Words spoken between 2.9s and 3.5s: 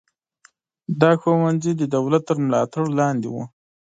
لاندې وو.